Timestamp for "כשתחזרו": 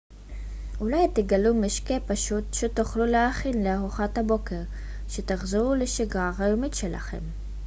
5.07-5.75